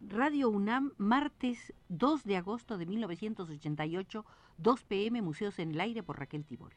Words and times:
Radio 0.00 0.50
UNAM, 0.50 0.92
martes 0.98 1.72
2 1.88 2.24
de 2.24 2.36
agosto 2.36 2.76
de 2.76 2.86
1988, 2.86 4.24
2 4.58 4.84
pm, 4.84 5.22
Museos 5.22 5.58
en 5.58 5.70
el 5.70 5.80
Aire 5.80 6.02
por 6.02 6.18
Raquel 6.18 6.44
Tibol. 6.44 6.72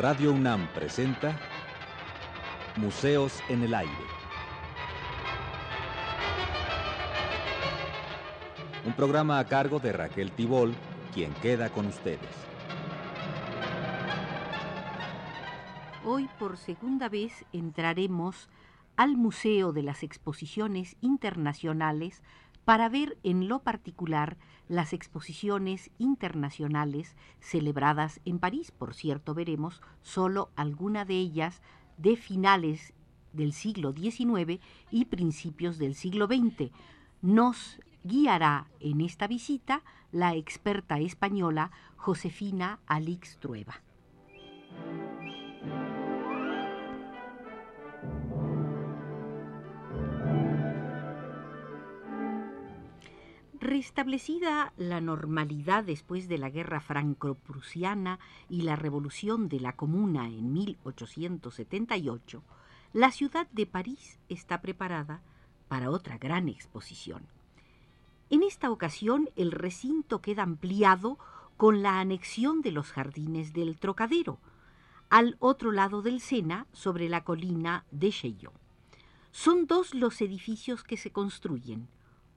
Radio 0.00 0.32
UNAM 0.32 0.72
presenta 0.72 1.49
Museos 2.80 3.42
en 3.50 3.62
el 3.62 3.74
Aire. 3.74 3.92
Un 8.86 8.94
programa 8.94 9.38
a 9.38 9.44
cargo 9.44 9.80
de 9.80 9.92
Raquel 9.92 10.32
Tibol, 10.32 10.74
quien 11.12 11.30
queda 11.34 11.68
con 11.68 11.86
ustedes. 11.86 12.20
Hoy 16.06 16.26
por 16.38 16.56
segunda 16.56 17.10
vez 17.10 17.44
entraremos 17.52 18.48
al 18.96 19.18
Museo 19.18 19.74
de 19.74 19.82
las 19.82 20.02
Exposiciones 20.02 20.96
Internacionales 21.02 22.22
para 22.64 22.88
ver 22.88 23.18
en 23.22 23.46
lo 23.46 23.58
particular 23.58 24.38
las 24.68 24.94
exposiciones 24.94 25.90
internacionales 25.98 27.14
celebradas 27.40 28.20
en 28.24 28.38
París. 28.38 28.70
Por 28.70 28.94
cierto, 28.94 29.34
veremos 29.34 29.82
solo 30.00 30.50
alguna 30.56 31.04
de 31.04 31.14
ellas 31.14 31.60
de 32.00 32.16
finales 32.16 32.92
del 33.32 33.52
siglo 33.52 33.92
XIX 33.92 34.60
y 34.90 35.04
principios 35.04 35.78
del 35.78 35.94
siglo 35.94 36.26
XX. 36.26 36.70
Nos 37.22 37.78
guiará 38.02 38.66
en 38.80 39.00
esta 39.00 39.26
visita 39.26 39.82
la 40.10 40.34
experta 40.34 40.98
española 40.98 41.70
Josefina 41.96 42.80
Alix 42.86 43.38
Trueba. 43.38 43.82
Restablecida 53.60 54.72
la 54.78 55.02
normalidad 55.02 55.84
después 55.84 56.28
de 56.28 56.38
la 56.38 56.48
guerra 56.48 56.80
franco-prusiana 56.80 58.18
y 58.48 58.62
la 58.62 58.74
revolución 58.74 59.50
de 59.50 59.60
la 59.60 59.76
Comuna 59.76 60.28
en 60.28 60.54
1878, 60.54 62.42
la 62.94 63.10
ciudad 63.12 63.46
de 63.50 63.66
París 63.66 64.18
está 64.30 64.62
preparada 64.62 65.20
para 65.68 65.90
otra 65.90 66.16
gran 66.16 66.48
exposición. 66.48 67.26
En 68.30 68.42
esta 68.42 68.70
ocasión 68.70 69.28
el 69.36 69.52
recinto 69.52 70.22
queda 70.22 70.42
ampliado 70.42 71.18
con 71.58 71.82
la 71.82 72.00
anexión 72.00 72.62
de 72.62 72.72
los 72.72 72.90
jardines 72.90 73.52
del 73.52 73.78
Trocadero, 73.78 74.38
al 75.10 75.36
otro 75.38 75.70
lado 75.70 76.00
del 76.00 76.22
Sena, 76.22 76.66
sobre 76.72 77.10
la 77.10 77.24
colina 77.24 77.84
de 77.90 78.10
Chaillot. 78.10 78.54
Son 79.32 79.66
dos 79.66 79.94
los 79.94 80.22
edificios 80.22 80.82
que 80.82 80.96
se 80.96 81.10
construyen, 81.10 81.88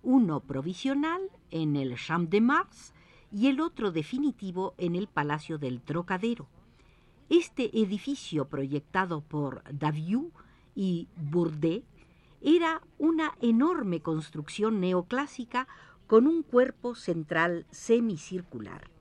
uno 0.03 0.41
provisional 0.41 1.21
en 1.49 1.75
el 1.75 1.97
Champ 1.97 2.29
de 2.29 2.41
Mars 2.41 2.93
y 3.31 3.47
el 3.47 3.61
otro 3.61 3.91
definitivo 3.91 4.75
en 4.77 4.95
el 4.95 5.07
Palacio 5.07 5.57
del 5.57 5.81
Trocadero. 5.81 6.47
Este 7.29 7.75
edificio 7.79 8.45
proyectado 8.45 9.21
por 9.21 9.63
Daviou 9.71 10.31
y 10.75 11.07
Bourdet 11.15 11.83
era 12.41 12.81
una 12.99 13.31
enorme 13.41 14.01
construcción 14.01 14.81
neoclásica 14.81 15.67
con 16.05 16.27
un 16.27 16.43
cuerpo 16.43 16.93
central 16.93 17.65
semicircular. 17.71 18.91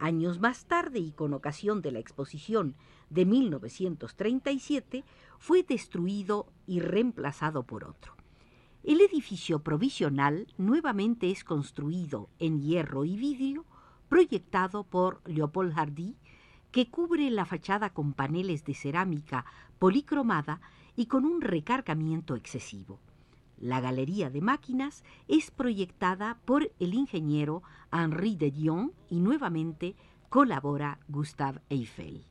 Años 0.00 0.40
más 0.40 0.66
tarde, 0.66 0.98
y 0.98 1.12
con 1.12 1.32
ocasión 1.32 1.80
de 1.80 1.92
la 1.92 2.00
exposición 2.00 2.74
de 3.10 3.24
1937, 3.24 5.04
fue 5.38 5.62
destruido 5.62 6.48
y 6.66 6.80
reemplazado 6.80 7.62
por 7.62 7.84
otro. 7.84 8.13
El 8.84 9.00
edificio 9.00 9.60
provisional 9.60 10.46
nuevamente 10.58 11.30
es 11.30 11.42
construido 11.42 12.28
en 12.38 12.60
hierro 12.60 13.06
y 13.06 13.16
vidrio, 13.16 13.64
proyectado 14.10 14.84
por 14.84 15.22
Leopold 15.24 15.72
Hardy, 15.72 16.16
que 16.70 16.90
cubre 16.90 17.30
la 17.30 17.46
fachada 17.46 17.94
con 17.94 18.12
paneles 18.12 18.62
de 18.66 18.74
cerámica 18.74 19.46
policromada 19.78 20.60
y 20.96 21.06
con 21.06 21.24
un 21.24 21.40
recargamiento 21.40 22.36
excesivo. 22.36 23.00
La 23.56 23.80
galería 23.80 24.28
de 24.28 24.42
máquinas 24.42 25.02
es 25.28 25.50
proyectada 25.50 26.38
por 26.44 26.70
el 26.78 26.92
ingeniero 26.92 27.62
Henri 27.90 28.36
de 28.36 28.50
Dion 28.50 28.92
y 29.08 29.20
nuevamente 29.20 29.96
colabora 30.28 30.98
Gustave 31.08 31.62
Eiffel. 31.70 32.26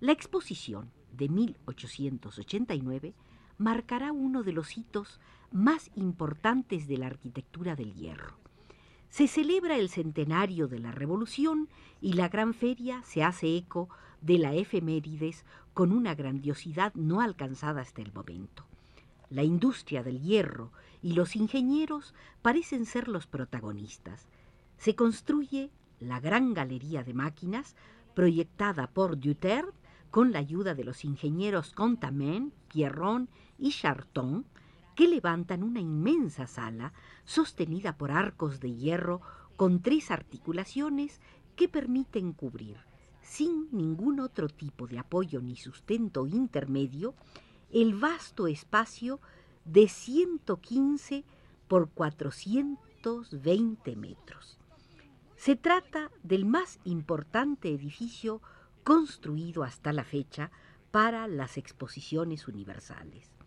La 0.00 0.12
exposición 0.12 0.90
de 1.12 1.30
1889 1.30 3.14
marcará 3.56 4.12
uno 4.12 4.42
de 4.42 4.52
los 4.52 4.76
hitos 4.76 5.18
más 5.52 5.90
importantes 5.94 6.86
de 6.86 6.98
la 6.98 7.06
arquitectura 7.06 7.76
del 7.76 7.94
hierro. 7.94 8.36
Se 9.10 9.26
celebra 9.26 9.76
el 9.76 9.88
centenario 9.88 10.68
de 10.68 10.78
la 10.78 10.92
Revolución 10.92 11.68
y 12.00 12.12
la 12.12 12.28
gran 12.28 12.54
feria 12.54 13.02
se 13.04 13.22
hace 13.22 13.56
eco 13.56 13.88
de 14.20 14.38
la 14.38 14.54
efemérides 14.54 15.44
con 15.72 15.92
una 15.92 16.14
grandiosidad 16.14 16.92
no 16.94 17.20
alcanzada 17.20 17.80
hasta 17.80 18.02
el 18.02 18.12
momento. 18.12 18.64
La 19.30 19.44
industria 19.44 20.02
del 20.02 20.20
hierro 20.20 20.72
y 21.02 21.12
los 21.12 21.36
ingenieros 21.36 22.14
parecen 22.42 22.86
ser 22.86 23.08
los 23.08 23.26
protagonistas. 23.26 24.26
Se 24.76 24.94
construye 24.94 25.70
la 26.00 26.20
gran 26.20 26.54
galería 26.54 27.02
de 27.02 27.14
máquinas 27.14 27.76
proyectada 28.14 28.88
por 28.88 29.18
Duterte 29.18 29.72
con 30.10 30.32
la 30.32 30.38
ayuda 30.38 30.74
de 30.74 30.84
los 30.84 31.04
ingenieros 31.04 31.72
Contamen, 31.72 32.52
Pierron 32.72 33.28
y 33.58 33.70
Charton, 33.70 34.46
que 34.98 35.06
levantan 35.06 35.62
una 35.62 35.78
inmensa 35.78 36.48
sala 36.48 36.92
sostenida 37.24 37.96
por 37.96 38.10
arcos 38.10 38.58
de 38.58 38.74
hierro 38.74 39.20
con 39.56 39.80
tres 39.80 40.10
articulaciones 40.10 41.20
que 41.54 41.68
permiten 41.68 42.32
cubrir, 42.32 42.78
sin 43.22 43.68
ningún 43.70 44.18
otro 44.18 44.48
tipo 44.48 44.88
de 44.88 44.98
apoyo 44.98 45.40
ni 45.40 45.54
sustento 45.54 46.26
intermedio, 46.26 47.14
el 47.70 47.94
vasto 47.94 48.48
espacio 48.48 49.20
de 49.64 49.86
115 49.86 51.24
por 51.68 51.90
420 51.90 53.94
metros. 53.94 54.58
Se 55.36 55.54
trata 55.54 56.10
del 56.24 56.44
más 56.44 56.80
importante 56.82 57.72
edificio 57.72 58.42
construido 58.82 59.62
hasta 59.62 59.92
la 59.92 60.02
fecha 60.02 60.50
para 60.90 61.28
las 61.28 61.56
exposiciones 61.56 62.48
universales. 62.48 63.37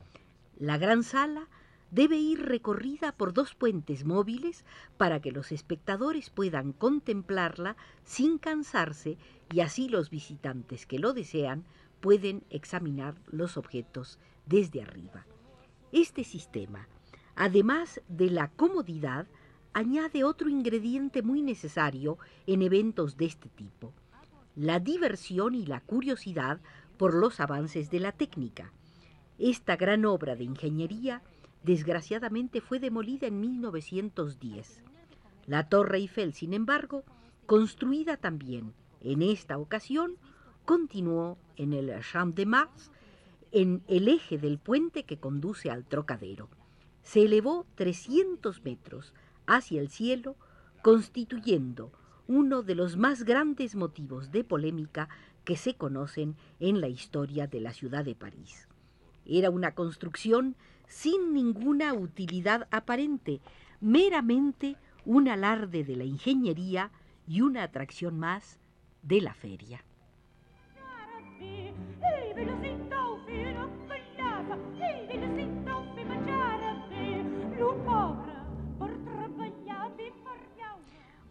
La 0.62 0.78
gran 0.78 1.02
sala 1.02 1.48
debe 1.90 2.18
ir 2.18 2.40
recorrida 2.46 3.14
por 3.14 3.34
dos 3.34 3.56
puentes 3.56 4.06
móviles 4.06 4.64
para 4.96 5.20
que 5.20 5.32
los 5.32 5.52
espectadores 5.52 6.30
puedan 6.30 6.72
contemplarla 6.72 7.76
sin 8.04 8.38
cansarse 8.38 9.18
y 9.52 9.62
así 9.62 9.90
los 9.90 10.12
visitantes 10.12 10.86
que 10.86 11.00
lo 11.00 11.14
desean 11.14 11.66
pueden 12.00 12.44
examinar 12.52 13.16
los 13.32 13.58
objetos 13.58 14.20
desde 14.46 14.84
arriba. 14.84 15.26
Este 15.92 16.24
sistema, 16.24 16.88
además 17.36 18.00
de 18.08 18.30
la 18.30 18.50
comodidad, 18.50 19.26
añade 19.74 20.24
otro 20.24 20.48
ingrediente 20.48 21.24
muy 21.24 21.42
necesario 21.42 22.20
en 22.46 22.62
eventos 22.62 23.18
de 23.18 23.26
este 23.26 23.50
tipo, 23.50 23.94
la 24.56 24.80
diversión 24.80 25.56
y 25.56 25.66
la 25.66 25.82
curiosidad 25.82 26.62
por 27.00 27.16
los 27.16 27.40
avances 27.40 27.90
de 27.90 28.00
la 28.00 28.12
técnica. 28.12 28.72
Esta 29.40 29.76
gran 29.76 30.06
obra 30.06 30.36
de 30.36 30.44
ingeniería 30.44 31.22
desgraciadamente 31.64 32.62
fue 32.62 32.80
demolida 32.80 33.28
en 33.28 33.40
1910. 33.40 34.84
La 35.48 35.68
Torre 35.68 35.98
Eiffel, 35.98 36.34
sin 36.34 36.54
embargo, 36.54 37.04
construida 37.46 38.18
también 38.18 38.74
en 39.02 39.22
esta 39.22 39.58
ocasión, 39.58 40.18
continuó 40.66 41.38
en 41.56 41.74
el 41.74 41.92
Champ 42.02 42.36
de 42.36 42.46
Mars, 42.46 42.92
en 43.52 43.84
el 43.88 44.08
eje 44.08 44.38
del 44.38 44.60
puente 44.60 45.04
que 45.04 45.18
conduce 45.18 45.70
al 45.70 45.86
Trocadero. 45.86 46.50
Se 47.04 47.24
elevó 47.24 47.66
300 47.76 48.64
metros 48.64 49.14
hacia 49.48 49.82
el 49.82 49.90
cielo, 49.90 50.36
constituyendo 50.82 51.92
uno 52.28 52.64
de 52.64 52.76
los 52.76 52.96
más 52.96 53.24
grandes 53.24 53.76
motivos 53.76 54.32
de 54.32 54.44
polémica 54.44 55.10
que 55.44 55.58
se 55.58 55.76
conocen 55.76 56.36
en 56.60 56.80
la 56.80 56.88
historia 56.88 57.48
de 57.48 57.60
la 57.60 57.74
ciudad 57.74 58.06
de 58.06 58.16
París. 58.16 58.68
Era 59.26 59.50
una 59.50 59.72
construcción 59.72 60.56
sin 60.88 61.34
ninguna 61.34 61.94
utilidad 61.94 62.68
aparente, 62.72 63.42
meramente 63.80 64.76
un 65.06 65.28
alarde 65.28 65.84
de 65.84 65.96
la 65.96 66.04
ingeniería 66.04 66.92
y 67.28 67.42
una 67.42 67.64
atracción 67.64 68.20
más 68.20 68.60
de 69.02 69.22
la 69.22 69.34
feria. 69.34 69.84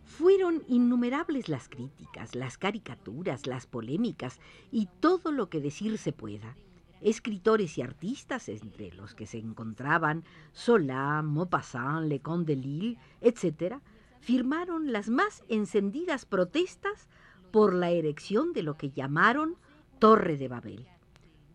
Fueron 0.05 0.63
innumerables 0.69 1.49
las 1.49 1.69
críticas, 1.69 2.35
las 2.35 2.59
caricaturas, 2.59 3.47
las 3.47 3.67
polémicas 3.67 4.39
y 4.71 4.87
todo 5.01 5.33
lo 5.33 5.49
que 5.49 5.61
decir 5.61 5.97
se 5.97 6.13
pueda. 6.13 6.57
Escritores 7.01 7.79
y 7.79 7.83
artistas, 7.83 8.49
entre 8.49 8.93
los 8.93 9.15
que 9.15 9.27
se 9.27 9.39
encontraban 9.39 10.25
Solá, 10.53 11.23
Maupassant, 11.23 12.07
Leconte 12.09 12.55
de 12.55 12.61
Lille, 12.61 12.99
etc., 13.21 13.77
firmaron 14.21 14.93
las 14.93 15.09
más 15.09 15.43
encendidas 15.49 16.27
protestas 16.27 17.09
por 17.51 17.75
la 17.75 17.91
erección 17.91 18.53
de 18.53 18.63
lo 18.63 18.77
que 18.77 18.91
llamaron 18.91 19.57
Torre 19.99 20.37
de 20.37 20.49
Babel. 20.49 20.87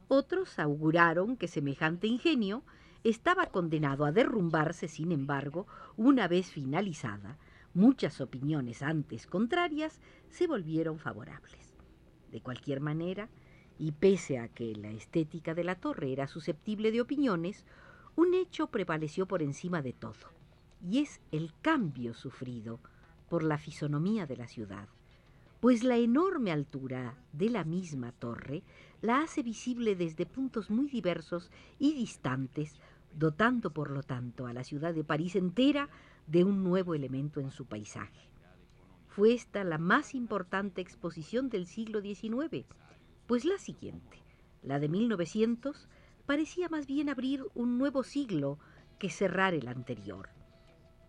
Otros 0.08 0.60
auguraron 0.60 1.38
que 1.38 1.48
semejante 1.48 2.08
ingenio 2.08 2.64
estaba 3.04 3.48
condenado 3.48 4.06
a 4.06 4.12
derrumbarse, 4.12 4.88
sin 4.88 5.12
embargo, 5.12 5.68
una 5.96 6.28
vez 6.28 6.52
finalizada, 6.52 7.38
muchas 7.74 8.20
opiniones 8.20 8.82
antes 8.82 9.28
contrarias 9.28 10.02
se 10.30 10.48
volvieron 10.48 10.98
favorables. 10.98 11.76
De 12.32 12.42
cualquier 12.42 12.82
manera, 12.82 13.30
y 13.78 13.92
pese 13.92 14.40
a 14.40 14.48
que 14.48 14.76
la 14.76 14.92
estética 14.92 15.54
de 15.54 15.64
la 15.64 15.76
torre 15.76 16.12
era 16.12 16.28
susceptible 16.28 16.92
de 16.92 17.02
opiniones, 17.02 17.66
un 18.16 18.34
hecho 18.34 18.68
prevaleció 18.68 19.26
por 19.26 19.42
encima 19.42 19.82
de 19.82 19.94
todo, 19.94 20.32
y 20.90 21.00
es 21.00 21.20
el 21.32 21.52
cambio 21.62 22.14
sufrido 22.14 22.80
por 23.30 23.44
la 23.44 23.58
fisonomía 23.58 24.26
de 24.26 24.38
la 24.38 24.48
ciudad, 24.48 24.88
pues 25.60 25.84
la 25.84 25.98
enorme 25.98 26.52
altura 26.52 27.16
de 27.34 27.50
la 27.50 27.64
misma 27.64 28.12
torre 28.12 28.64
la 29.02 29.22
hace 29.22 29.44
visible 29.44 29.96
desde 29.96 30.26
puntos 30.26 30.70
muy 30.70 30.88
diversos 30.88 31.52
y 31.80 31.94
distantes, 31.94 32.76
dotando 33.14 33.72
por 33.72 33.92
lo 33.92 34.04
tanto 34.04 34.48
a 34.48 34.54
la 34.54 34.64
ciudad 34.64 34.94
de 34.94 35.04
París 35.04 35.36
entera 35.36 35.90
de 36.28 36.44
un 36.44 36.64
nuevo 36.64 36.96
elemento 36.96 37.40
en 37.40 37.52
su 37.52 37.66
paisaje. 37.66 38.30
Fue 39.08 39.34
esta 39.34 39.64
la 39.64 39.78
más 39.78 40.14
importante 40.14 40.82
exposición 40.82 41.50
del 41.50 41.68
siglo 41.68 42.02
XIX, 42.02 42.66
pues 43.28 43.46
la 43.46 43.58
siguiente, 43.58 44.20
la 44.64 44.80
de 44.80 44.90
1900, 44.90 45.88
parecía 46.26 46.70
más 46.70 46.88
bien 46.88 47.10
abrir 47.10 47.44
un 47.54 47.78
nuevo 47.78 48.04
siglo 48.04 48.60
que 49.00 49.10
cerrar 49.10 49.54
el 49.54 49.68
anterior. 49.68 50.30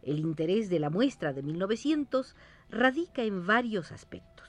El 0.03 0.21
interés 0.21 0.69
de 0.69 0.79
la 0.79 0.91
muestra 0.91 1.33
de 1.33 1.43
1900 1.43 2.37
radica 2.71 3.23
en 3.23 3.47
varios 3.47 3.93
aspectos. 3.93 4.47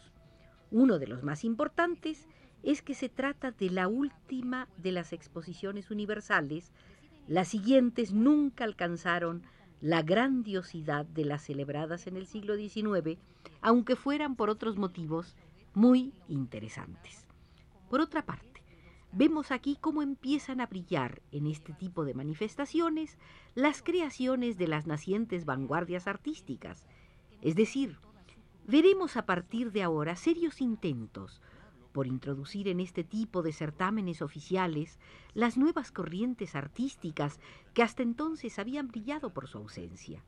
Uno 0.72 1.00
de 1.00 1.08
los 1.08 1.24
más 1.24 1.44
importantes 1.44 2.28
es 2.64 2.82
que 2.82 2.94
se 2.94 3.10
trata 3.10 3.52
de 3.52 3.70
la 3.70 3.88
última 3.88 4.68
de 4.78 4.92
las 4.92 5.14
exposiciones 5.14 5.90
universales. 5.90 6.72
Las 7.28 7.48
siguientes 7.48 8.14
nunca 8.14 8.64
alcanzaron 8.64 9.44
la 9.82 10.02
grandiosidad 10.02 11.06
de 11.06 11.26
las 11.26 11.44
celebradas 11.44 12.08
en 12.08 12.18
el 12.18 12.28
siglo 12.28 12.56
XIX, 12.56 13.20
aunque 13.62 13.96
fueran 13.96 14.36
por 14.36 14.50
otros 14.50 14.78
motivos 14.78 15.36
muy 15.74 16.14
interesantes. 16.28 17.27
Por 17.90 18.02
otra 18.02 18.26
parte, 18.26 18.64
vemos 19.12 19.52
aquí 19.52 19.78
cómo 19.80 20.02
empiezan 20.02 20.60
a 20.60 20.68
brillar 20.68 21.22
en 21.32 21.48
este 21.48 21.74
tipo 21.74 22.04
de 22.04 22.14
manifestaciones 22.14 23.18
las 23.56 23.82
creaciones 23.82 24.58
de 24.58 24.68
las 24.68 24.88
nacientes 24.88 25.46
vanguardias 25.46 26.08
artísticas, 26.08 26.86
es 27.42 27.56
decir, 27.56 27.98
veremos 28.68 29.16
a 29.16 29.26
partir 29.26 29.72
de 29.72 29.84
ahora 29.84 30.16
serios 30.16 30.60
intentos 30.62 31.42
por 31.94 32.06
introducir 32.06 32.68
en 32.68 32.80
este 32.80 33.04
tipo 33.04 33.42
de 33.42 33.54
certámenes 33.54 34.22
oficiales 34.22 35.00
las 35.34 35.58
nuevas 35.58 35.92
corrientes 35.92 36.56
artísticas 36.56 37.40
que 37.74 37.82
hasta 37.82 38.04
entonces 38.04 38.60
habían 38.60 38.90
brillado 38.90 39.34
por 39.34 39.48
su 39.48 39.58
ausencia. 39.58 40.24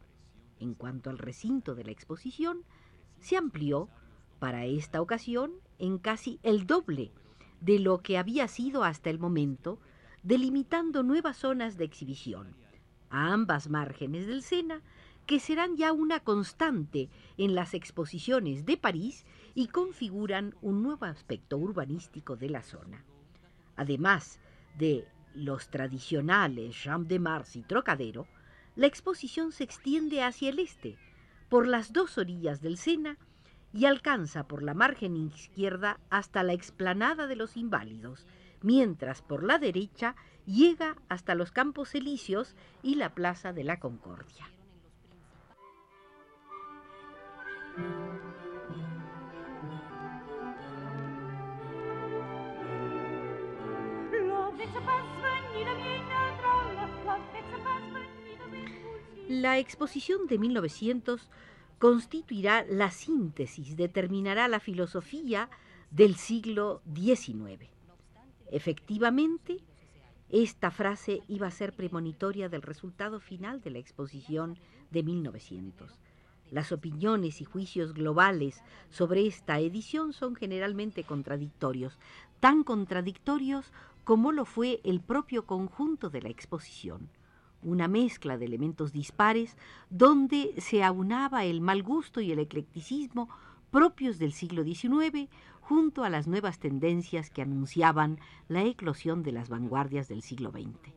En 0.59 0.73
cuanto 0.73 1.09
al 1.09 1.17
recinto 1.17 1.75
de 1.75 1.83
la 1.83 1.91
exposición, 1.91 2.63
se 3.19 3.37
amplió 3.37 3.89
para 4.39 4.65
esta 4.65 5.01
ocasión 5.01 5.51
en 5.77 5.99
casi 5.99 6.39
el 6.41 6.65
doble 6.65 7.11
de 7.61 7.79
lo 7.79 8.01
que 8.01 8.17
había 8.17 8.47
sido 8.47 8.83
hasta 8.83 9.09
el 9.09 9.19
momento, 9.19 9.79
delimitando 10.23 11.03
nuevas 11.03 11.37
zonas 11.37 11.77
de 11.77 11.85
exhibición. 11.85 12.55
A 13.09 13.33
ambas 13.33 13.69
márgenes 13.69 14.27
del 14.27 14.43
Sena 14.43 14.81
que 15.29 15.39
serán 15.39 15.77
ya 15.77 15.93
una 15.93 16.21
constante 16.21 17.07
en 17.37 17.53
las 17.53 17.75
exposiciones 17.75 18.65
de 18.65 18.77
París 18.77 19.25
y 19.53 19.67
configuran 19.67 20.55
un 20.61 20.81
nuevo 20.81 21.05
aspecto 21.05 21.55
urbanístico 21.57 22.35
de 22.35 22.49
la 22.49 22.63
zona. 22.63 23.03
Además 23.75 24.39
de 24.79 25.07
los 25.35 25.69
tradicionales 25.69 26.75
Champs 26.75 27.07
de 27.07 27.19
Mars 27.19 27.55
y 27.55 27.61
Trocadero, 27.61 28.25
la 28.75 28.87
exposición 28.87 29.51
se 29.51 29.63
extiende 29.63 30.23
hacia 30.23 30.49
el 30.49 30.57
este, 30.57 30.97
por 31.47 31.67
las 31.67 31.93
dos 31.93 32.17
orillas 32.17 32.61
del 32.61 32.77
Sena, 32.77 33.17
y 33.73 33.85
alcanza 33.85 34.47
por 34.47 34.63
la 34.63 34.73
margen 34.73 35.15
izquierda 35.15 35.99
hasta 36.09 36.43
la 36.43 36.53
explanada 36.53 37.27
de 37.27 37.35
los 37.35 37.57
Inválidos, 37.57 38.25
mientras 38.61 39.21
por 39.21 39.43
la 39.43 39.59
derecha 39.59 40.15
llega 40.45 40.95
hasta 41.07 41.35
los 41.35 41.51
Campos 41.51 41.93
Elíseos 41.95 42.55
y 42.81 42.95
la 42.95 43.13
Plaza 43.13 43.53
de 43.53 43.63
la 43.63 43.79
Concordia. 43.79 44.49
La 59.29 59.57
exposición 59.57 60.27
de 60.27 60.37
1900 60.37 61.29
constituirá 61.79 62.65
la 62.69 62.91
síntesis, 62.91 63.75
determinará 63.75 64.47
la 64.47 64.59
filosofía 64.59 65.49
del 65.91 66.15
siglo 66.15 66.81
XIX. 66.93 67.69
Efectivamente, 68.51 69.59
esta 70.29 70.69
frase 70.69 71.21
iba 71.27 71.47
a 71.47 71.51
ser 71.51 71.73
premonitoria 71.73 72.49
del 72.49 72.61
resultado 72.61 73.19
final 73.19 73.61
de 73.61 73.71
la 73.71 73.79
exposición 73.79 74.59
de 74.91 75.03
1900. 75.03 75.99
Las 76.51 76.71
opiniones 76.71 77.41
y 77.41 77.45
juicios 77.45 77.93
globales 77.93 78.61
sobre 78.89 79.25
esta 79.25 79.59
edición 79.59 80.13
son 80.13 80.35
generalmente 80.35 81.03
contradictorios, 81.03 81.97
tan 82.39 82.63
contradictorios 82.63 83.71
como 84.03 84.31
lo 84.31 84.45
fue 84.45 84.81
el 84.83 84.99
propio 84.99 85.45
conjunto 85.45 86.09
de 86.09 86.23
la 86.23 86.29
exposición, 86.29 87.09
una 87.61 87.87
mezcla 87.87 88.37
de 88.37 88.45
elementos 88.45 88.91
dispares 88.91 89.57
donde 89.89 90.53
se 90.57 90.83
aunaba 90.83 91.45
el 91.45 91.61
mal 91.61 91.83
gusto 91.83 92.21
y 92.21 92.31
el 92.31 92.39
eclecticismo 92.39 93.29
propios 93.71 94.17
del 94.17 94.33
siglo 94.33 94.63
XIX 94.63 95.29
junto 95.61 96.03
a 96.03 96.09
las 96.09 96.27
nuevas 96.27 96.59
tendencias 96.59 97.29
que 97.29 97.41
anunciaban 97.41 98.19
la 98.47 98.63
eclosión 98.63 99.23
de 99.23 99.31
las 99.31 99.49
vanguardias 99.49 100.07
del 100.07 100.23
siglo 100.23 100.51
XX. 100.51 100.93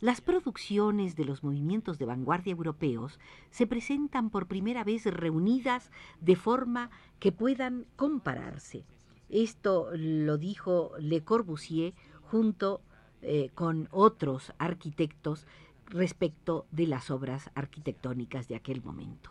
Las 0.00 0.20
producciones 0.20 1.16
de 1.16 1.24
los 1.24 1.42
movimientos 1.42 1.98
de 1.98 2.04
vanguardia 2.04 2.52
europeos 2.52 3.18
se 3.50 3.66
presentan 3.66 4.30
por 4.30 4.46
primera 4.46 4.84
vez 4.84 5.04
reunidas 5.06 5.90
de 6.20 6.36
forma 6.36 6.90
que 7.18 7.32
puedan 7.32 7.86
compararse. 7.96 8.84
Esto 9.28 9.88
lo 9.92 10.38
dijo 10.38 10.92
Le 11.00 11.24
Corbusier 11.24 11.94
junto 12.22 12.80
eh, 13.20 13.50
con 13.56 13.88
otros 13.90 14.52
arquitectos 14.58 15.48
respecto 15.90 16.66
de 16.70 16.86
las 16.86 17.10
obras 17.10 17.50
arquitectónicas 17.54 18.48
de 18.48 18.56
aquel 18.56 18.82
momento. 18.82 19.30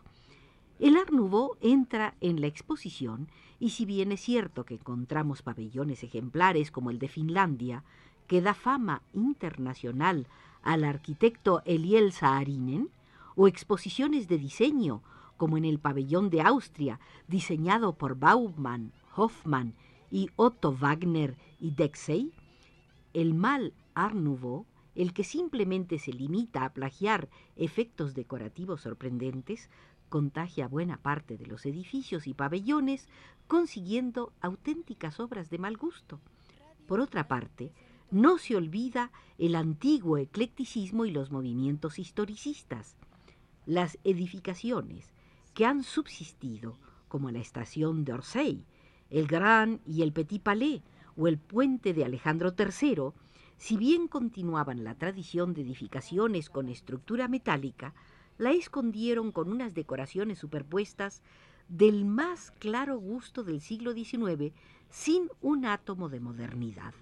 El 0.79 0.95
Art 0.95 1.11
Nouveau 1.11 1.57
entra 1.61 2.13
en 2.21 2.39
la 2.39 2.47
exposición 2.47 3.29
y 3.59 3.71
si 3.71 3.85
bien 3.85 4.11
es 4.11 4.21
cierto 4.21 4.63
que 4.63 4.75
encontramos 4.75 5.41
pabellones 5.41 6.03
ejemplares 6.03 6.69
como 6.69 6.91
el 6.91 6.99
de 6.99 7.07
Finlandia, 7.07 7.83
que 8.27 8.41
da 8.41 8.53
fama 8.53 9.01
internacional 9.13 10.27
al 10.61 10.83
arquitecto 10.83 11.61
Eliel 11.65 12.11
Saarinen, 12.11 12.89
o 13.35 13.47
exposiciones 13.47 14.27
de 14.27 14.37
diseño, 14.37 15.01
como 15.37 15.57
en 15.57 15.65
el 15.65 15.79
pabellón 15.79 16.29
de 16.29 16.41
Austria, 16.41 16.99
diseñado 17.27 17.93
por 17.93 18.17
Baumann, 18.17 18.91
Hoffmann 19.15 19.73
y 20.11 20.29
Otto 20.35 20.73
Wagner 20.73 21.37
y 21.59 21.71
Dexey, 21.71 22.31
el 23.13 23.33
mal 23.33 23.73
Art 23.93 24.15
Nouveau, 24.15 24.65
el 24.97 25.13
que 25.13 25.23
simplemente 25.23 25.99
se 25.99 26.11
limita 26.11 26.65
a 26.65 26.73
plagiar 26.73 27.29
efectos 27.55 28.15
decorativos 28.15 28.81
sorprendentes, 28.81 29.69
contagia 30.09 30.67
buena 30.67 30.97
parte 30.97 31.37
de 31.37 31.45
los 31.45 31.67
edificios 31.67 32.25
y 32.25 32.33
pabellones, 32.33 33.07
consiguiendo 33.47 34.33
auténticas 34.41 35.19
obras 35.19 35.51
de 35.51 35.59
mal 35.59 35.77
gusto. 35.77 36.19
Por 36.87 36.99
otra 36.99 37.27
parte, 37.27 37.71
no 38.09 38.39
se 38.39 38.55
olvida 38.55 39.11
el 39.37 39.53
antiguo 39.53 40.17
eclecticismo 40.17 41.05
y 41.05 41.11
los 41.11 41.29
movimientos 41.29 41.99
historicistas. 41.99 42.95
Las 43.67 43.99
edificaciones 44.03 45.13
que 45.53 45.67
han 45.67 45.83
subsistido, 45.83 46.79
como 47.07 47.29
la 47.29 47.39
estación 47.39 48.03
de 48.03 48.13
Orsay, 48.13 48.65
el 49.11 49.27
Gran 49.27 49.79
y 49.85 50.01
el 50.01 50.11
Petit 50.11 50.41
Palais 50.41 50.81
o 51.15 51.27
el 51.27 51.37
puente 51.37 51.93
de 51.93 52.03
Alejandro 52.03 52.55
III, 52.57 53.11
si 53.57 53.75
bien 53.75 54.07
continuaban 54.07 54.83
la 54.83 54.95
tradición 54.95 55.53
de 55.53 55.61
edificaciones 55.61 56.49
con 56.49 56.69
estructura 56.69 57.27
metálica, 57.27 57.93
la 58.37 58.51
escondieron 58.51 59.31
con 59.31 59.51
unas 59.51 59.73
decoraciones 59.73 60.37
superpuestas 60.37 61.21
del 61.67 62.05
más 62.05 62.51
claro 62.59 62.97
gusto 62.99 63.43
del 63.43 63.61
siglo 63.61 63.93
XIX 63.93 64.53
sin 64.89 65.29
un 65.41 65.65
átomo 65.65 66.07
de 66.07 66.19
modernidad. 66.19 66.93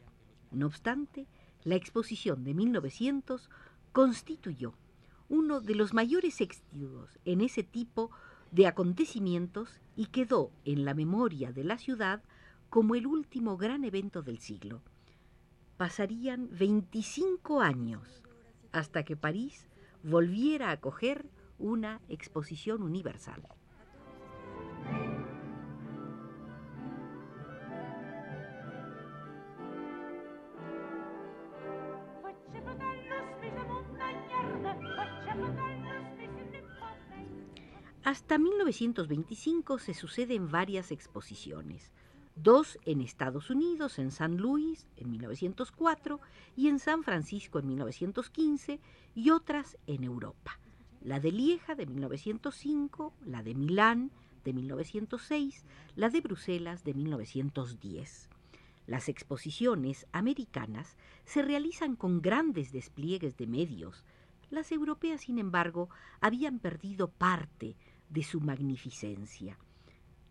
No 0.52 0.68
obstante, 0.68 1.28
la 1.64 1.76
exposición 1.76 2.44
de 2.44 2.54
1900 2.54 3.50
constituyó 3.92 4.74
uno 5.28 5.60
de 5.60 5.76
los 5.76 5.94
mayores 5.94 6.40
éxitos 6.40 7.20
en 7.26 7.42
ese 7.42 7.64
tipo 7.64 8.12
de 8.52 8.68
acontecimientos 8.68 9.82
y 9.96 10.06
quedó 10.08 10.52
en 10.64 10.86
la 10.86 10.94
memoria 10.94 11.52
de 11.52 11.64
la 11.64 11.78
ciudad 11.78 12.24
como 12.70 12.96
el 12.96 13.08
último 13.08 13.58
gran 13.58 13.84
evento 13.84 14.22
del 14.22 14.40
siglo. 14.40 14.82
Pasarían 15.78 16.48
25 16.52 17.60
años 17.60 18.24
hasta 18.72 19.04
que 19.04 19.18
París 19.18 19.68
volviera 20.04 20.70
a 20.70 20.74
acoger 20.74 21.26
una 21.60 22.02
exposición 22.08 22.82
universal. 22.82 23.42
Hasta 38.06 38.38
1925 38.38 39.80
se 39.80 39.94
suceden 39.94 40.52
varias 40.52 40.92
exposiciones, 40.92 41.92
dos 42.36 42.78
en 42.86 43.02
Estados 43.02 43.50
Unidos, 43.50 43.98
en 43.98 44.12
San 44.12 44.38
Luis 44.38 44.88
en 44.98 45.12
1904 45.12 46.20
y 46.56 46.68
en 46.68 46.80
San 46.80 47.04
Francisco 47.04 47.60
en 47.60 47.68
1915 47.68 48.80
y 49.16 49.30
otras 49.30 49.78
en 49.88 50.04
Europa. 50.04 50.60
La 51.02 51.20
de 51.20 51.32
Lieja 51.32 51.76
de 51.76 51.86
1905, 51.86 53.14
la 53.26 53.44
de 53.44 53.56
Milán 53.56 54.12
de 54.44 54.54
1906, 54.54 55.64
la 55.96 56.10
de 56.10 56.22
Bruselas 56.22 56.84
de 56.84 56.94
1910. 56.94 58.30
Las 58.88 59.10
exposiciones 59.10 60.06
americanas 60.12 60.98
se 61.24 61.42
realizan 61.42 61.96
con 61.96 62.22
grandes 62.22 62.72
despliegues 62.72 63.38
de 63.38 63.48
medios. 63.48 64.04
Las 64.52 64.72
europeas, 64.72 65.22
sin 65.22 65.40
embargo, 65.40 65.90
habían 66.22 66.60
perdido 66.60 67.08
parte 67.08 67.76
de 68.10 68.24
su 68.24 68.42
magnificencia. 68.42 69.58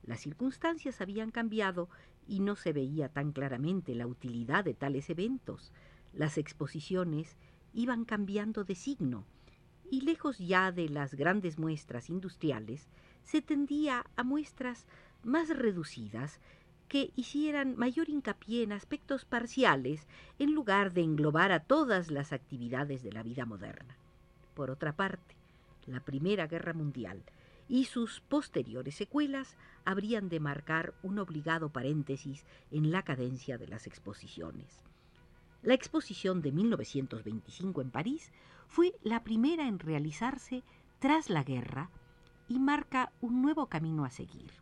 Las 0.07 0.21
circunstancias 0.21 1.01
habían 1.01 1.31
cambiado 1.31 1.89
y 2.27 2.41
no 2.41 2.57
se 2.57 2.73
veía 2.73 3.09
tan 3.09 3.33
claramente 3.33 3.95
la 3.95 4.07
utilidad 4.07 4.65
de 4.65 4.75
tales 4.75 5.09
eventos. 5.11 5.73
Las 6.13 6.39
exposiciones 6.39 7.37
iban 7.73 8.05
cambiando 8.05 8.65
de 8.65 8.75
signo 8.75 9.25
y 9.91 10.01
lejos 10.03 10.39
ya 10.39 10.73
de 10.73 10.89
las 10.89 11.15
grandes 11.15 11.59
muestras 11.59 12.11
industriales, 12.11 12.89
se 13.23 13.43
tendía 13.43 14.05
a 14.17 14.25
muestras 14.25 14.87
más 15.23 15.49
reducidas 15.49 16.41
que 16.89 17.13
hicieran 17.17 17.77
mayor 17.77 18.09
hincapié 18.09 18.63
en 18.63 18.73
aspectos 18.73 19.25
parciales 19.25 20.07
en 20.39 20.55
lugar 20.55 20.93
de 20.93 21.03
englobar 21.03 21.53
a 21.53 21.61
todas 21.61 22.11
las 22.11 22.33
actividades 22.33 23.03
de 23.03 23.13
la 23.13 23.23
vida 23.23 23.47
moderna. 23.47 23.97
Por 24.55 24.71
otra 24.71 24.95
parte, 24.95 25.35
la 25.87 26.01
Primera 26.01 26.47
Guerra 26.47 26.73
Mundial 26.73 27.23
y 27.69 27.85
sus 27.85 28.21
posteriores 28.21 28.95
secuelas 28.95 29.57
habrían 29.85 30.29
de 30.29 30.41
marcar 30.41 30.95
un 31.03 31.19
obligado 31.19 31.71
paréntesis 31.71 32.45
en 32.71 32.91
la 32.91 33.03
cadencia 33.03 33.59
de 33.59 33.69
las 33.69 33.87
exposiciones. 33.87 34.85
La 35.63 35.75
exposición 35.75 36.43
de 36.43 36.53
1925 36.53 37.81
en 37.81 37.91
París 37.91 38.31
fue 38.69 38.95
la 39.03 39.25
primera 39.25 39.67
en 39.67 39.79
realizarse 39.79 40.63
tras 40.99 41.31
la 41.31 41.43
guerra 41.43 41.91
y 42.49 42.59
marca 42.59 43.13
un 43.21 43.41
nuevo 43.41 43.67
camino 43.67 44.05
a 44.05 44.11
seguir. 44.11 44.53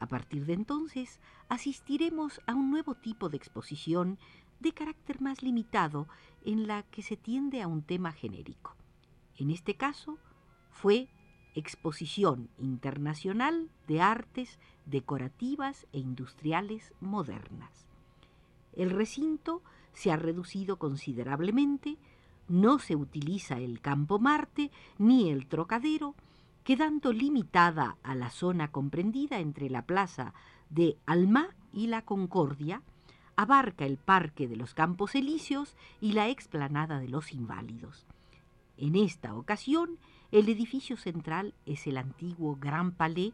A 0.00 0.06
partir 0.06 0.46
de 0.46 0.52
entonces 0.52 1.20
asistiremos 1.48 2.40
a 2.46 2.54
un 2.54 2.70
nuevo 2.70 2.94
tipo 2.94 3.28
de 3.28 3.36
exposición 3.36 4.18
de 4.60 4.72
carácter 4.72 5.20
más 5.20 5.42
limitado 5.42 6.08
en 6.44 6.66
la 6.66 6.82
que 6.84 7.02
se 7.02 7.16
tiende 7.16 7.62
a 7.62 7.68
un 7.68 7.82
tema 7.82 8.12
genérico. 8.12 8.76
En 9.36 9.50
este 9.50 9.76
caso 9.76 10.18
fue 10.70 11.08
Exposición 11.58 12.48
Internacional 12.58 13.68
de 13.86 14.00
Artes 14.00 14.58
Decorativas 14.86 15.86
e 15.92 15.98
Industriales 15.98 16.92
Modernas. 17.00 17.86
El 18.74 18.90
recinto 18.90 19.62
se 19.92 20.12
ha 20.12 20.16
reducido 20.16 20.78
considerablemente, 20.78 21.96
no 22.48 22.78
se 22.78 22.94
utiliza 22.94 23.58
el 23.58 23.80
campo 23.80 24.18
Marte 24.18 24.70
ni 24.98 25.30
el 25.30 25.46
trocadero, 25.46 26.14
quedando 26.62 27.12
limitada 27.12 27.96
a 28.02 28.14
la 28.14 28.30
zona 28.30 28.70
comprendida 28.70 29.40
entre 29.40 29.68
la 29.68 29.82
plaza 29.82 30.34
de 30.70 30.96
Alma 31.06 31.48
y 31.72 31.88
la 31.88 32.02
Concordia, 32.02 32.82
abarca 33.36 33.84
el 33.84 33.96
Parque 33.96 34.46
de 34.48 34.56
los 34.56 34.74
Campos 34.74 35.14
Elíseos 35.14 35.76
y 36.00 36.12
la 36.12 36.28
explanada 36.28 37.00
de 37.00 37.08
los 37.08 37.32
Inválidos. 37.32 38.06
En 38.76 38.94
esta 38.94 39.34
ocasión, 39.34 39.98
el 40.30 40.48
edificio 40.48 40.96
central 40.96 41.54
es 41.64 41.86
el 41.86 41.96
antiguo 41.96 42.56
Gran 42.60 42.92
Palais, 42.92 43.32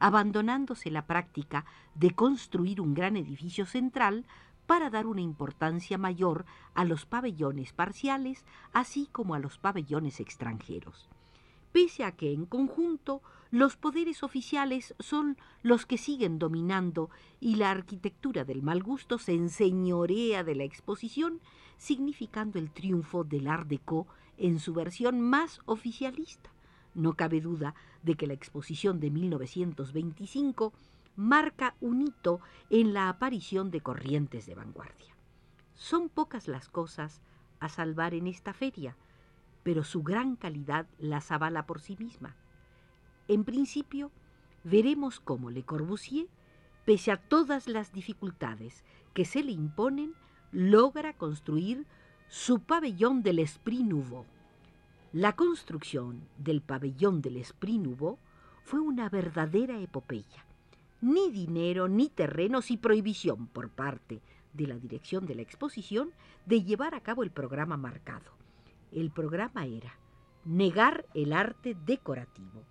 abandonándose 0.00 0.90
la 0.90 1.06
práctica 1.06 1.64
de 1.94 2.10
construir 2.10 2.80
un 2.80 2.94
gran 2.94 3.16
edificio 3.16 3.66
central 3.66 4.26
para 4.66 4.90
dar 4.90 5.06
una 5.06 5.20
importancia 5.20 5.98
mayor 5.98 6.44
a 6.74 6.84
los 6.84 7.06
pabellones 7.06 7.72
parciales, 7.72 8.44
así 8.72 9.08
como 9.12 9.34
a 9.34 9.38
los 9.38 9.58
pabellones 9.58 10.18
extranjeros. 10.18 11.08
Pese 11.70 12.04
a 12.04 12.12
que 12.12 12.32
en 12.32 12.46
conjunto 12.46 13.22
los 13.52 13.76
poderes 13.76 14.22
oficiales 14.22 14.94
son 14.98 15.36
los 15.62 15.86
que 15.86 15.98
siguen 15.98 16.38
dominando 16.38 17.10
y 17.38 17.56
la 17.56 17.70
arquitectura 17.70 18.44
del 18.44 18.62
mal 18.62 18.82
gusto 18.82 19.18
se 19.18 19.34
enseñorea 19.34 20.42
de 20.42 20.54
la 20.54 20.64
exposición, 20.64 21.40
significando 21.82 22.60
el 22.60 22.70
triunfo 22.70 23.24
del 23.24 23.48
Art 23.48 23.66
Deco 23.66 24.06
en 24.38 24.60
su 24.60 24.72
versión 24.72 25.20
más 25.20 25.60
oficialista. 25.66 26.48
No 26.94 27.14
cabe 27.14 27.40
duda 27.40 27.74
de 28.04 28.14
que 28.14 28.28
la 28.28 28.34
exposición 28.34 29.00
de 29.00 29.10
1925 29.10 30.72
marca 31.16 31.74
un 31.80 32.02
hito 32.02 32.40
en 32.70 32.94
la 32.94 33.08
aparición 33.08 33.72
de 33.72 33.80
corrientes 33.80 34.46
de 34.46 34.54
vanguardia. 34.54 35.16
Son 35.74 36.08
pocas 36.08 36.46
las 36.46 36.68
cosas 36.68 37.20
a 37.58 37.68
salvar 37.68 38.14
en 38.14 38.28
esta 38.28 38.52
feria, 38.52 38.96
pero 39.64 39.82
su 39.82 40.04
gran 40.04 40.36
calidad 40.36 40.86
las 40.98 41.32
avala 41.32 41.66
por 41.66 41.80
sí 41.80 41.96
misma. 41.98 42.36
En 43.26 43.42
principio, 43.42 44.12
veremos 44.62 45.18
cómo 45.18 45.50
Le 45.50 45.64
Corbusier, 45.64 46.28
pese 46.84 47.10
a 47.10 47.16
todas 47.16 47.66
las 47.66 47.92
dificultades 47.92 48.84
que 49.14 49.24
se 49.24 49.42
le 49.42 49.50
imponen, 49.50 50.14
logra 50.52 51.14
construir 51.14 51.86
su 52.28 52.60
pabellón 52.60 53.22
del 53.22 53.38
Esprit 53.38 53.80
Nouveau. 53.80 54.26
La 55.12 55.34
construcción 55.34 56.22
del 56.38 56.60
pabellón 56.60 57.22
del 57.22 57.38
Esprit 57.38 57.80
Nouveau 57.80 58.18
fue 58.62 58.80
una 58.80 59.08
verdadera 59.08 59.80
epopeya. 59.80 60.44
Ni 61.00 61.30
dinero, 61.30 61.88
ni 61.88 62.08
terrenos 62.08 62.70
y 62.70 62.76
prohibición 62.76 63.46
por 63.48 63.70
parte 63.70 64.20
de 64.52 64.66
la 64.66 64.76
dirección 64.76 65.26
de 65.26 65.34
la 65.34 65.42
exposición 65.42 66.12
de 66.46 66.62
llevar 66.62 66.94
a 66.94 67.00
cabo 67.00 67.22
el 67.22 67.30
programa 67.30 67.76
marcado. 67.76 68.30
El 68.92 69.10
programa 69.10 69.66
era 69.66 69.98
negar 70.44 71.06
el 71.14 71.32
arte 71.32 71.76
decorativo. 71.86 72.62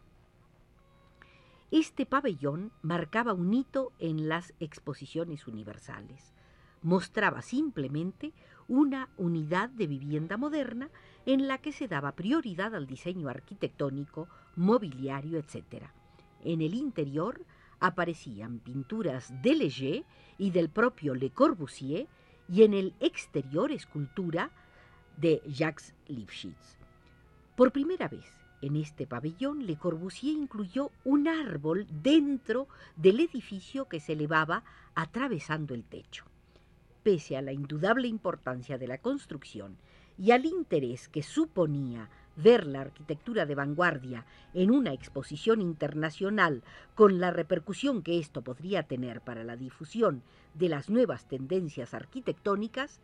Este 1.71 2.05
pabellón 2.05 2.71
marcaba 2.81 3.33
un 3.33 3.53
hito 3.53 3.91
en 3.97 4.29
las 4.29 4.53
exposiciones 4.59 5.47
universales. 5.47 6.33
Mostraba 6.83 7.43
simplemente 7.43 8.33
una 8.67 9.09
unidad 9.17 9.69
de 9.69 9.85
vivienda 9.85 10.35
moderna 10.37 10.89
en 11.27 11.47
la 11.47 11.59
que 11.59 11.71
se 11.71 11.87
daba 11.87 12.13
prioridad 12.13 12.73
al 12.73 12.87
diseño 12.87 13.29
arquitectónico, 13.29 14.27
mobiliario, 14.55 15.37
etc. 15.37 15.85
En 16.43 16.61
el 16.61 16.73
interior 16.73 17.45
aparecían 17.79 18.59
pinturas 18.59 19.31
de 19.43 19.55
Leger 19.55 20.05
y 20.39 20.49
del 20.49 20.69
propio 20.69 21.13
Le 21.13 21.29
Corbusier 21.29 22.07
y 22.49 22.63
en 22.63 22.73
el 22.73 22.95
exterior 22.99 23.71
escultura 23.71 24.49
de 25.17 25.41
Jacques 25.45 25.93
Lifshitz. 26.07 26.77
Por 27.55 27.71
primera 27.71 28.07
vez 28.07 28.25
en 28.63 28.75
este 28.75 29.05
pabellón, 29.05 29.67
Le 29.67 29.77
Corbusier 29.77 30.35
incluyó 30.35 30.89
un 31.03 31.27
árbol 31.27 31.85
dentro 31.91 32.67
del 32.95 33.19
edificio 33.19 33.87
que 33.87 33.99
se 33.99 34.13
elevaba 34.13 34.63
atravesando 34.95 35.75
el 35.75 35.83
techo 35.83 36.30
pese 37.03 37.37
a 37.37 37.41
la 37.41 37.51
indudable 37.51 38.07
importancia 38.07 38.77
de 38.77 38.87
la 38.87 38.97
construcción 38.97 39.77
y 40.17 40.31
al 40.31 40.45
interés 40.45 41.09
que 41.09 41.23
suponía 41.23 42.09
ver 42.35 42.65
la 42.65 42.81
arquitectura 42.81 43.45
de 43.45 43.55
vanguardia 43.55 44.25
en 44.53 44.71
una 44.71 44.93
exposición 44.93 45.61
internacional 45.61 46.63
con 46.95 47.19
la 47.19 47.31
repercusión 47.31 48.01
que 48.01 48.19
esto 48.19 48.41
podría 48.41 48.83
tener 48.83 49.21
para 49.21 49.43
la 49.43 49.55
difusión 49.55 50.23
de 50.53 50.69
las 50.69 50.89
nuevas 50.89 51.25
tendencias 51.25 51.93
arquitectónicas, 51.93 52.99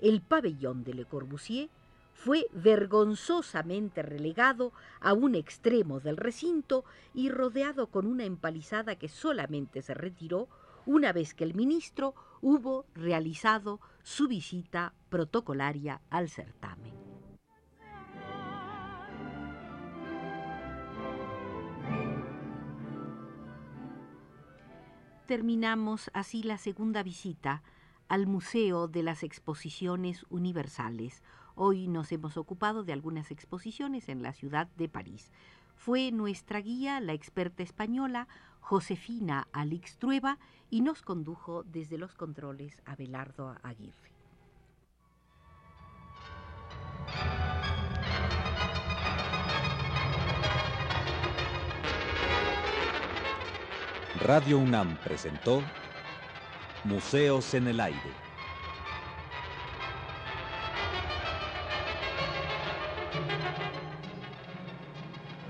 el 0.00 0.20
pabellón 0.20 0.84
de 0.84 0.94
Le 0.94 1.04
Corbusier 1.04 1.68
fue 2.14 2.46
vergonzosamente 2.52 4.02
relegado 4.02 4.72
a 5.00 5.12
un 5.12 5.34
extremo 5.34 6.00
del 6.00 6.16
recinto 6.16 6.84
y 7.14 7.30
rodeado 7.30 7.88
con 7.88 8.06
una 8.06 8.24
empalizada 8.24 8.96
que 8.96 9.08
solamente 9.08 9.82
se 9.82 9.94
retiró 9.94 10.48
una 10.86 11.12
vez 11.12 11.34
que 11.34 11.44
el 11.44 11.54
ministro 11.54 12.14
hubo 12.40 12.86
realizado 12.94 13.80
su 14.02 14.28
visita 14.28 14.94
protocolaria 15.08 16.00
al 16.10 16.28
certamen. 16.28 16.92
Terminamos 25.26 26.10
así 26.12 26.42
la 26.42 26.58
segunda 26.58 27.02
visita 27.02 27.62
al 28.08 28.26
Museo 28.26 28.88
de 28.88 29.02
las 29.02 29.22
Exposiciones 29.22 30.26
Universales. 30.28 31.22
Hoy 31.54 31.88
nos 31.88 32.12
hemos 32.12 32.36
ocupado 32.36 32.82
de 32.82 32.92
algunas 32.92 33.30
exposiciones 33.30 34.08
en 34.08 34.22
la 34.22 34.32
ciudad 34.32 34.66
de 34.76 34.88
París. 34.88 35.30
Fue 35.74 36.10
nuestra 36.12 36.60
guía 36.60 37.00
la 37.00 37.12
experta 37.14 37.62
española 37.62 38.28
Josefina 38.62 39.48
Alix 39.52 39.98
Trueba 39.98 40.38
y 40.70 40.80
nos 40.80 41.02
condujo 41.02 41.62
desde 41.64 41.98
los 41.98 42.14
controles 42.14 42.80
a 42.86 42.96
Belardo 42.96 43.54
Aguirre. 43.62 44.12
Radio 54.20 54.58
UNAM 54.58 54.96
presentó 54.98 55.62
Museos 56.84 57.52
en 57.54 57.66
el 57.66 57.80
Aire. 57.80 57.98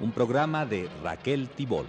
Un 0.00 0.10
programa 0.10 0.64
de 0.64 0.90
Raquel 1.02 1.50
Tibol. 1.50 1.86